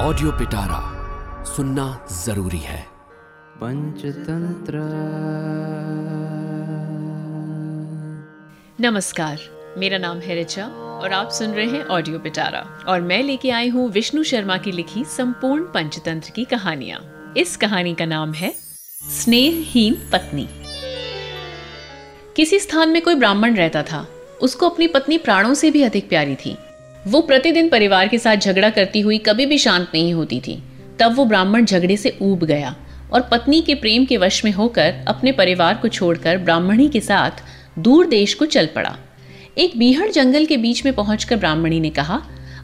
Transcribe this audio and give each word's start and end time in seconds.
Audio 0.00 0.30
पिटारा 0.32 0.78
सुनना 1.44 1.84
ज़रूरी 2.12 2.58
है। 2.58 2.80
पंचतंत्र। 3.56 4.80
नमस्कार 8.80 9.38
मेरा 9.78 9.98
नाम 9.98 10.18
है 10.18 10.34
रिचा 10.34 10.66
और 10.66 11.12
आप 11.12 11.30
सुन 11.30 11.50
रहे 11.50 11.66
हैं 11.66 11.84
ऑडियो 11.86 12.18
पिटारा 12.18 12.60
और 12.88 13.00
मैं 13.00 13.22
लेके 13.22 13.50
आई 13.50 13.68
हूँ 13.68 13.88
विष्णु 13.90 14.22
शर्मा 14.22 14.56
की 14.56 14.72
लिखी 14.72 15.04
संपूर्ण 15.04 15.64
पंचतंत्र 15.64 16.32
की 16.36 16.44
कहानियाँ। 16.44 17.00
इस 17.36 17.56
कहानी 17.56 17.94
का 17.94 18.04
नाम 18.04 18.32
है 18.32 18.52
स्नेहहीन 19.10 19.94
पत्नी। 20.12 20.48
किसी 22.36 22.58
स्थान 22.58 22.90
में 22.90 23.02
कोई 23.02 23.14
ब्राह्मण 23.14 23.56
रहता 23.56 23.82
था 23.82 24.06
उसको 24.42 24.68
अपनी 24.70 24.86
पत्नी 24.88 25.18
प्राणों 25.18 25.54
से 25.54 25.70
भी 25.70 25.82
अधिक 25.82 26.08
प्यारी 26.08 26.34
थी। 26.36 26.56
वो 27.06 27.20
प्रतिदिन 27.20 27.68
परिवार 27.68 28.08
के 28.08 28.18
साथ 28.18 28.36
झगड़ा 28.36 28.68
करती 28.70 29.00
हुई 29.00 29.18
कभी 29.18 29.44
भी 29.46 29.58
शांत 29.58 29.90
नहीं 29.94 30.12
होती 30.14 30.40
थी। 30.40 30.62
तब 31.00 31.14
वो 31.16 31.24
ब्राह्मण 31.24 31.64
झगड़े 31.64 31.96
से 31.96 32.16
ऊब 32.22 32.42
गया 32.44 32.74
और 33.12 33.20
पत्नी 33.22 33.60
के 33.62 33.74
प्रेम 33.74 34.04
के 34.04 34.16
वश 34.16 34.44
में 34.44 34.50
होकर 34.52 34.94
अपने 35.08 35.32
परिवार 35.32 35.74
को 35.74 35.88
छोड़कर 35.88 36.38
ब्राह्मणी 36.38 36.88
के 36.88 37.00
साथ 37.00 37.42
दूर 37.78 38.06
देश 38.06 38.34
को 38.34 38.46
चल 38.46 38.66
पड़ा। 38.66 38.96
एक 39.58 39.76
बीहड़ 39.78 40.10
जंगल 40.10 40.46
के 40.46 40.56
बीच 40.56 40.84
में 40.84 40.94
पहुंचकर 40.94 41.36
ब्राह्मणी 41.36 41.78
ने 41.80 41.90
कहा, 41.90 42.20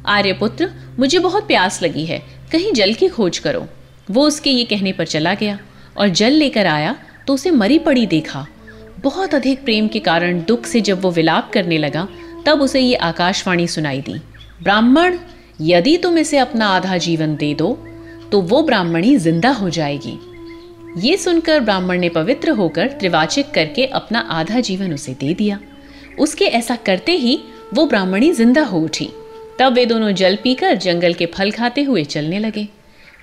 आर्यपुत्र, 0.06 0.70
मुझे 0.98 1.18
बहुत 1.18 1.46
प्यास 1.46 1.82
लगी 1.82 2.04
है, 2.04 2.18
कहीं 2.52 2.72
जल 2.72 2.94
की 2.94 3.08
खोज 3.08 3.38
करो। 3.38 3.66
वो 4.10 4.26
उसके 4.26 4.50
ये 4.50 4.64
कहने 4.64 4.92
पर 4.92 5.06
चला 5.06 5.34
गया 5.34 5.58
और 5.96 6.08
जल 6.08 6.32
लेकर 6.32 6.66
आया 6.66 6.94
तो 7.26 7.34
उसे 7.34 7.50
मरी 7.50 7.78
पड़ी 7.78 8.06
देखा। 8.06 8.46
बहुत 8.98 9.34
अधिक 9.34 9.64
प्रेम 9.64 9.88
के 9.88 9.98
कारण 10.00 10.42
दुख 10.48 10.66
से 10.66 10.80
जब 10.80 11.00
वो 11.00 11.10
विलाप 11.10 11.50
करने 11.52 11.78
लगा, 11.78 12.06
तब 12.46 12.62
उसे 12.62 12.80
ये 12.80 12.94
आकाशवाणी 12.96 13.66
सुनाई 13.66 14.00
दी। 14.00 14.20
ब्राह्मण, 14.62 15.16
यदि 15.60 15.96
तुम 15.96 16.18
इसे 16.18 16.38
अपना 16.38 16.66
आधा 16.68 16.96
जीवन 16.98 17.34
दे 17.36 17.52
दो 17.54 17.72
तो 18.32 18.40
वो 18.42 18.62
ब्राह्मणी 18.62 19.16
ज़िंदा 19.18 19.50
हो 19.50 19.70
जाएगी। 19.70 20.18
ये 20.98 21.16
सुनकर 21.16 21.60
ब्राह्मण 21.60 21.98
ने 21.98 22.08
पवित्र 22.08 22.50
होकर 22.50 22.88
त्रिवाचिक 22.90 23.50
करके 23.50 23.86
अपना 23.92 24.20
आधा 24.30 24.60
जीवन 24.60 24.92
उसे 24.94 25.14
दे 25.14 25.32
दिया। 25.34 25.58
उसके 26.18 26.44
ऐसा 26.46 26.76
करते 26.86 27.12
ही 27.14 27.38
वो 27.74 27.86
ब्राह्मणी 27.86 28.32
ज़िंदा 28.32 28.62
हो 28.64 28.80
उठी। 28.80 29.08
तब 29.58 29.72
वे 29.72 29.86
दोनों 29.86 30.10
जल 30.12 30.38
पीकर 30.42 30.74
जंगल 30.76 31.14
के 31.14 31.26
फल 31.26 31.50
खाते 31.50 31.82
हुए 31.82 32.04
चलने 32.06 32.38
लगे। 32.38 32.68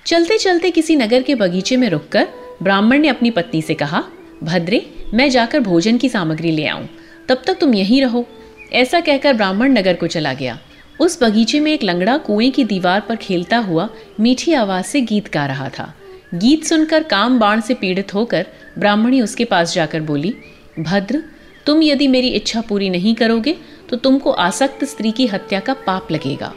चलते 0.06 0.38
चलते 0.38 0.70
किसी 0.70 0.96
नगर 0.96 1.22
के 1.22 1.34
बगीचे 1.34 1.76
में 1.76 1.88
रुककर 1.88 2.28
ब्राह्मण 2.62 3.00
ने 3.00 3.08
अपनी 3.08 3.30
पत्नी 3.30 3.62
से 3.62 3.74
कहा, 3.74 4.02
भद्रे, 4.42 4.86
मैं 5.14 5.28
जाकर 5.30 5.60
भोजन 5.60 5.98
की 5.98 6.08
सामग्री 6.08 6.50
ले 6.50 6.66
आऊँ। 6.66 6.88
तब 7.28 7.42
तक 7.46 7.58
तुम 7.60 7.74
यहीं 7.74 8.02
रहो। 8.02 8.26
ऐसा 8.72 9.00
कहकर 9.00 9.32
ब्राह्मण 9.32 9.72
नगर 9.72 9.94
को 9.94 10.06
चला 10.06 10.32
गया। 10.34 10.58
उस 11.00 11.22
बगीचे 11.22 11.60
में 11.60 11.72
एक 11.72 11.82
लंगड़ा 11.82 12.16
कुएँ 12.18 12.50
की 12.50 12.64
दीवार 12.64 13.00
पर 13.00 13.16
खेलता 13.16 13.58
हुआ 13.58 13.88
मीठी 14.20 14.52
आवाज़ 14.52 14.86
से 14.86 15.00
गीत 15.00 15.32
गा 15.32 15.46
रहा 15.46 15.68
था। 15.68 15.94
गीत 16.34 16.64
सुनकर 16.64 17.02
काम 17.02 17.38
बाण 17.38 17.60
से 17.60 17.74
पीड़ित 17.74 18.14
होकर 18.14 18.46
ब्राह्मणी 18.78 19.20
उसके 19.20 19.44
पास 19.44 19.74
जाकर 19.74 20.00
बोली, 20.00 20.34
भद्र, 20.80 21.22
तुम 21.66 21.82
यदि 21.82 22.08
मेरी 22.08 22.28
इच्छा 22.28 22.60
पूरी 22.60 22.90
नहीं 22.90 23.14
करोगे 23.14 23.56
तो 23.88 23.96
तुमको 23.96 24.30
आसक्त 24.30 24.84
स्त्री 24.84 25.10
की 25.10 25.26
हत्या 25.26 25.60
का 25.60 25.74
पाप 25.86 26.12
लगेगा। 26.12 26.52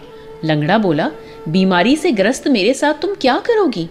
लंगड़ा 0.45 0.77
बोला, 0.77 1.09
बीमारी 1.49 1.95
से 1.95 2.11
ग्रस्त 2.11 2.47
मेरे 2.47 2.73
साथ 2.73 2.93
तुम 2.93 3.13
क्या 3.13 3.37
करोगी? 3.39 3.87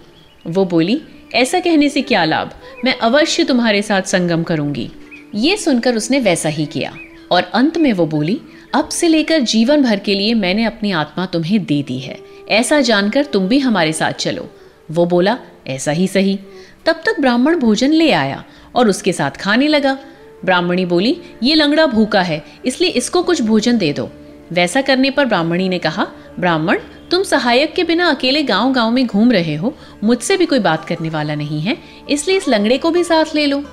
वो 0.47 0.65
बोली, 0.65 1.01
ऐसा 1.33 1.59
कहने 1.59 1.89
से 1.89 2.01
क्या 2.01 2.23
लाभ? 2.25 2.51
मैं 2.85 2.97
अवश्य 2.99 3.43
तुम्हारे 3.43 3.81
साथ 3.81 4.01
संगम 4.01 4.43
करूँगी। 4.43 4.89
ये 5.35 5.57
सुनकर 5.57 5.95
उसने 5.95 6.19
वैसा 6.19 6.49
ही 6.49 6.65
किया 6.65 6.93
और 7.31 7.43
अंत 7.43 7.77
में 7.77 7.91
वो 7.93 8.05
बोली 8.05 8.39
अब 8.73 8.89
से 8.89 9.07
लेकर 9.07 9.39
जीवन 9.39 9.81
भर 9.81 9.99
के 9.99 10.13
लिए 10.15 10.33
मैंने 10.33 10.63
अपनी 10.65 10.91
आत्मा 10.91 11.25
तुम्हें 11.25 11.63
दे 11.65 11.81
दी 11.83 11.97
है। 11.99 12.17
ऐसा 12.49 12.79
जानकर 12.81 13.25
तुम 13.25 13.47
भी 13.47 13.59
हमारे 13.59 13.91
साथ 13.93 14.11
चलो। 14.11 14.47
वो 14.91 15.05
बोला, 15.05 15.37
ऐसा 15.67 15.91
ही 15.91 16.07
सही। 16.07 16.39
तब 16.85 17.01
तक 17.05 17.19
ब्राह्मण 17.19 17.55
भोजन 17.55 17.91
ले 17.91 18.11
आया 18.11 18.43
और 18.75 18.89
उसके 18.89 19.13
साथ 19.13 19.37
खाने 19.37 19.67
लगा। 19.67 19.97
ब्राह्मणी 20.45 20.85
बोली, 20.85 21.17
ये 21.43 21.55
लंगड़ा 21.55 21.85
भूखा 21.85 22.21
है, 22.21 22.43
इसलिए 22.65 22.89
इसको 22.89 23.23
कुछ 23.23 23.41
भोजन 23.41 23.77
दे 23.77 23.91
दो। 23.93 24.09
वैसा 24.51 24.81
करने 24.81 25.09
पर 25.09 25.25
ब्राह्मणी 25.25 25.69
ने 25.69 25.79
कहा, 25.79 26.07
ब्राह्मण, 26.39 26.79
तुम 27.11 27.23
सहायक 27.23 27.73
के 27.73 27.83
बिना 27.83 28.09
अकेले 28.09 28.43
गाँव 28.43 28.73
गाँव 28.73 28.91
में 28.91 29.05
घूम 29.07 29.31
रहे 29.31 29.55
हो। 29.55 29.73
मुझसे 30.03 30.37
भी 30.37 30.45
कोई 30.45 30.59
बात 30.59 30.85
करने 30.85 31.09
वाला 31.09 31.35
नहीं 31.35 31.61
है, 31.61 31.77
इसलिए 32.09 32.37
इस 32.37 32.47
लंगड़े 32.47 32.77
को 32.77 32.91
भी 32.91 33.03
साथ 33.03 33.35
ले 33.35 33.45
लो। 33.45 33.63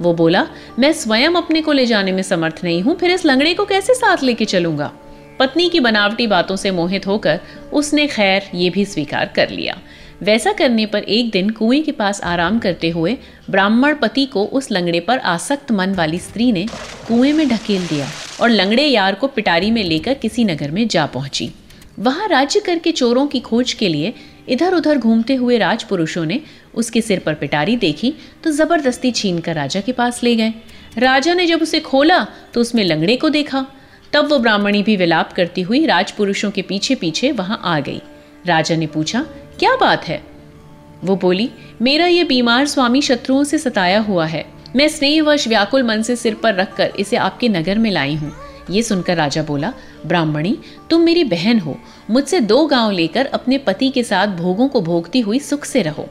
वो 0.00 0.12
बोला, 0.14 0.46
मैं 0.78 0.92
स्वयं 0.92 1.34
अपने 1.34 1.62
को 1.62 1.72
ले 1.72 1.86
जाने 1.86 2.12
में 2.12 2.22
समर्थ 2.22 2.60
नहीं 2.64 2.82
हूँ, 2.82 2.96
फिर 2.96 3.10
इस 3.10 3.24
लंगड़े 3.26 3.54
को 3.54 3.64
कैसे 3.64 3.94
साथ 3.94 4.22
लेके 4.22 4.44
चलूँगा? 4.44 4.92
पत्नी 5.38 5.68
की 5.68 5.80
बनावटी 5.80 6.26
बातों 6.26 6.56
से 6.56 6.70
मोहित 6.70 7.06
होकर 7.06 7.40
उसने 7.72 8.06
खैर 8.06 8.50
ये 8.54 8.70
भी 8.70 8.84
स्वीकार 8.84 9.32
कर 9.36 9.50
लिया। 9.50 9.78
वैसा 10.22 10.52
करने 10.52 10.86
पर 10.86 11.02
एक 11.02 11.30
दिन 11.30 11.50
कुएँ 11.50 11.80
के 11.82 11.92
पास 11.92 12.20
आराम 12.20 12.58
करते 12.58 12.88
हुए 12.90 13.16
ब्राह्मण 13.50 13.94
पति 13.94 14.24
को 14.26 14.44
उस 14.44 14.70
लंगड़े 14.70 15.00
पर 15.00 15.18
आसक्त 15.18 15.72
मन 15.72 15.94
वाली 15.94 16.18
स्त्री 16.18 16.50
ने 16.52 16.66
कुएँ 17.08 17.32
में 17.32 17.48
ढकेल 17.48 17.86
दिया 17.86 18.08
और 18.40 18.50
लंगड़े 18.50 18.84
यार 18.84 19.14
को 19.14 19.26
पिटारी 19.26 19.70
में 19.70 19.82
लेकर 19.84 20.14
किसी 20.14 20.44
नगर 20.44 20.70
में 20.70 20.86
जा 20.88 21.06
पहुँची। 21.06 21.50
वहाँ 21.98 22.28
राज्य 22.28 22.60
करके 22.60 22.92
चोरों 22.92 23.26
की 23.26 23.40
खोज 23.40 23.72
के 23.72 23.88
लिए 23.88 24.12
इधर 24.48 24.74
उधर 24.74 24.98
घूमते 24.98 25.34
हुए 25.34 25.58
राजपुरुषों 25.58 26.24
ने 26.24 26.40
उसके 26.74 27.00
सिर 27.00 27.18
पर 27.18 27.34
पिटारी 27.34 27.76
देखी 27.76 28.12
तो 28.44 28.50
ज़बरदस्ती 28.50 29.10
छीन 29.12 29.38
कर 29.38 29.54
राजा 29.54 29.80
के 29.80 29.92
पास 29.92 30.22
ले 30.22 30.34
गए। 30.36 30.52
राजा 30.98 31.34
ने 31.34 31.46
जब 31.46 31.62
उसे 31.62 31.80
खोला 31.80 32.26
तो 32.54 32.60
उसमें 32.60 32.84
लंगड़े 32.84 33.16
को 33.16 33.28
देखा। 33.28 33.66
तब 34.12 34.28
वो 34.28 34.38
ब्राह्मणी 34.38 34.82
भी 34.82 34.96
विलाप 34.96 35.32
करती 35.32 35.62
हुई 35.62 35.84
राजपुरुषों 35.86 36.50
के 36.50 36.62
पीछे 36.62 36.94
पीछे 36.94 37.30
वहाँ 37.32 37.60
आ 37.64 37.78
गई। 37.80 38.00
राजा 38.46 38.76
ने 38.76 38.86
पूछा, 38.86 39.20
क्या 39.58 39.74
बात 39.76 40.04
है? 40.04 40.22
वो 41.04 41.16
बोली, 41.16 41.50
मेरा 41.82 42.06
ये 42.06 42.24
बीमार 42.24 42.66
स्वामी 42.66 43.02
शत्रुओं 43.02 43.44
से 43.44 43.58
सताया 43.58 44.00
हुआ 44.00 44.26
है। 44.26 44.44
मैं 44.76 44.88
स्नेहवश 44.88 45.46
व्याकुल 45.48 45.82
मन 45.82 46.02
से 46.02 46.16
सिर 46.16 46.34
पर 46.34 46.54
रखकर 46.54 46.92
इसे 46.98 47.16
आपके 47.18 47.48
नगर 47.48 47.78
में 47.78 47.90
लाई 47.90 48.14
हूँ। 48.14 48.32
ये 48.70 48.82
सुनकर 48.82 49.16
राजा 49.16 49.42
बोला, 49.42 49.72
ब्राह्मणी, 50.06 50.58
तुम 50.90 51.00
मेरी 51.00 51.24
बहन 51.24 51.58
हो। 51.58 51.78
मुझसे 52.10 52.40
दो 52.40 52.66
गाँव 52.66 52.90
लेकर 52.90 53.26
अपने 53.26 53.58
पति 53.58 53.90
के 53.90 54.02
साथ 54.02 54.26
भोगों 54.26 54.68
को 54.68 54.80
भोगती 54.80 55.20
हुई 55.20 55.38
सुख 55.38 55.64
से 55.64 55.82
रहो। 55.82 56.08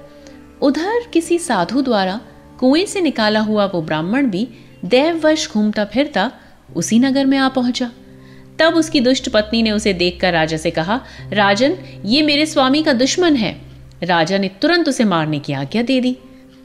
उधर 0.62 1.00
किसी 1.14 1.40
साधु 1.40 1.82
द्वारा 1.82 2.22
कुएँ 2.60 2.86
से 2.86 3.02
निकाला 3.02 3.40
हुआ 3.40 3.66
वो 3.66 3.82
ब्राह्मण 3.82 4.26
भी 4.26 4.48
देववश 4.86 5.52
घूमता 5.52 5.86
फिरता 5.86 6.32
उसी 6.76 7.00
नगर 7.00 7.26
में 7.26 7.38
आ 7.38 7.50
पहुँचा। 7.50 7.92
तब 8.60 8.74
उसकी 8.76 9.00
दुष्ट 9.00 9.30
पत्नी 9.30 9.64
ने 9.64 9.72
उसे 9.72 9.94
देखकर 9.94 10.34
राजा 10.34 10.58
से 10.58 10.72
कहा, 10.72 11.02
राजन, 11.34 11.78
ये 12.06 12.22
मेरे 12.22 12.46
स्वामी 12.46 12.84
का 12.84 12.94
दुश्मन 12.94 13.36
है। 13.36 13.62
राजा 14.04 14.38
ने 14.38 14.52
तुरंत 14.62 14.90
उसे 14.90 15.04
मारने 15.04 15.40
की 15.40 15.54
आज्ञा 15.54 15.82
दे 15.82 16.02
दी। 16.02 16.18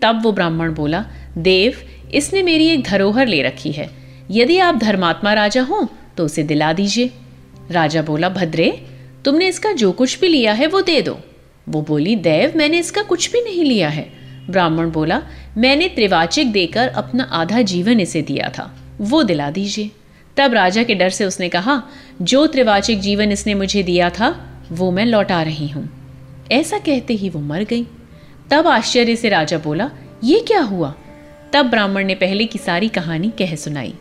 तब 0.02 0.22
वो 0.22 0.32
ब्राह्मण 0.32 0.74
बोला, 0.74 1.04
देव, 1.38 1.74
इसने 2.14 2.42
मेरी 2.42 2.66
एक 2.66 2.84
धरोहर 2.84 3.26
ले 3.26 3.42
रखी 3.42 3.72
है। 3.72 4.03
यदि 4.30 4.58
आप 4.58 4.74
धर्मात्मा 4.74 5.32
राजा 5.32 5.62
हो 5.62 5.88
तो 6.16 6.24
उसे 6.24 6.42
दिला 6.42 6.72
दीजिए। 6.72 7.10
राजा 7.70 8.02
बोला, 8.02 8.28
भद्रे, 8.28 8.86
तुमने 9.24 9.48
इसका 9.48 9.72
जो 9.72 9.92
कुछ 9.92 10.20
भी 10.20 10.28
लिया 10.28 10.52
है, 10.52 10.66
वो 10.66 10.80
दे 10.80 11.00
दो। 11.02 11.18
वो 11.68 11.82
बोली, 11.82 12.16
देव, 12.16 12.52
मैंने 12.56 12.78
इसका 12.78 13.02
कुछ 13.02 13.30
भी 13.32 13.40
नहीं 13.40 13.64
लिया 13.64 13.88
है। 13.88 14.12
ब्राह्मण 14.50 14.90
बोला, 14.90 15.22
मैंने 15.56 15.88
त्रिवाचिक 15.88 16.52
देकर 16.52 16.88
अपना 16.88 17.24
आधा 17.24 17.62
जीवन 17.62 18.00
इसे 18.00 18.22
दिया 18.22 18.48
था, 18.48 18.70
वो 19.00 19.22
दिला 19.22 19.50
दीजिए। 19.50 19.90
तब 20.36 20.54
राजा 20.54 20.82
के 20.82 20.94
डर 20.94 21.10
से 21.10 21.24
उसने 21.24 21.48
कहा, 21.48 21.82
जो 22.22 22.46
त्रिवाचिक 22.46 23.00
जीवन 23.00 23.32
इसने 23.32 23.54
मुझे 23.54 23.82
दिया 23.82 24.10
था, 24.10 24.34
वो 24.72 24.90
मैं 24.90 25.06
लौटा 25.06 25.42
रही 25.42 25.68
हूँ। 25.68 25.88
ऐसा 26.52 26.78
कहते 26.78 27.14
ही 27.14 27.28
वो 27.28 27.40
मर 27.40 27.62
गई। 27.62 27.86
तब 28.50 28.66
आश्चर्य 28.66 29.16
से 29.16 29.28
राजा 29.28 29.58
बोला, 29.58 29.90
ये 30.24 30.40
क्या 30.40 30.60
हुआ? 30.60 30.94
तब 31.52 31.66
ब्राह्मण 31.66 32.04
ने 32.04 32.14
पहले 32.14 32.44
की 32.44 32.58
सारी 32.58 32.88
कहानी 32.88 33.32
कह 33.38 33.54
सुनाई। 33.56 33.94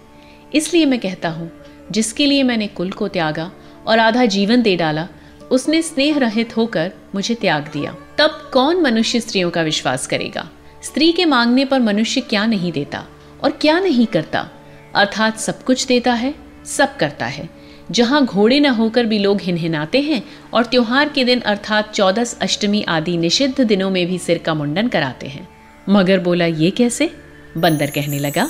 इसलिए 0.56 0.86
मैं 0.86 1.00
कहता 1.00 1.30
हूँ, 1.30 1.52
जिसके 1.92 2.26
लिए 2.26 2.44
मैंने 2.44 2.68
कुल 2.68 2.92
को 2.92 3.08
त्यागा 3.08 3.52
और 3.88 4.00
आधा 4.00 4.26
जीवन 4.26 4.62
दे 4.62 4.76
डाला, 4.76 5.08
उसने 5.52 5.82
स्नेह 5.82 6.18
रहित 6.18 6.58
होकर 6.58 6.92
मुझे 7.16 7.36
त्याग 7.36 7.64
दिया। 7.74 7.96
तब 8.18 8.50
कौन 8.54 8.82
मनुष्य 8.82 9.20
स्त्रियों 9.20 9.50
का 9.52 9.62
विश्वास 9.62 10.08
करेगा? 10.08 10.50
स्त्री 10.84 11.12
के 11.12 11.26
मांगने 11.26 11.66
पर 11.66 11.80
मनुष्य 11.80 12.22
क्या 12.22 12.46
नहीं 12.46 12.72
देता 12.72 13.06
और 13.44 13.52
क्या 13.52 13.80
नहीं 13.80 14.06
करता? 14.06 14.50
अर्थात 14.96 15.40
सब 15.40 15.64
कुछ 15.64 15.86
देता 15.86 16.14
है, 16.14 16.34
सब 16.66 16.98
करता 16.98 17.26
है। 17.26 17.50
जहाँ 17.92 18.26
घोड़े 18.26 18.60
न 18.60 18.66
होकर 18.66 19.06
भी 19.06 19.20
लोग 19.20 19.42
हिनहिनाते 19.42 20.02
हैं 20.02 20.24
और 20.54 20.66
त्योहार 20.66 21.10
के 21.10 21.24
दिन 21.24 21.40
अर्थात 21.40 21.94
चौदस 21.94 22.38
अष्टमी 22.42 22.82
आदि 22.82 23.18
निषिद्ध 23.18 23.62
दिनों 23.62 23.90
में 23.90 24.08
भी 24.08 24.18
सिर 24.18 24.38
का 24.38 24.54
मुंडन 24.54 24.88
कराते 24.88 25.28
हैं। 25.28 25.48
मगर 25.90 26.20
बोला 26.20 26.46
ये 26.46 26.70
कैसे? 26.72 27.10
बंदर 27.58 27.90
कहने 27.90 28.20
लगा 28.20 28.50